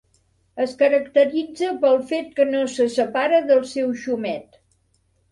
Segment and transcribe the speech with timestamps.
[0.63, 4.57] Es caracteritza pel fet que no se separa del seu xumet.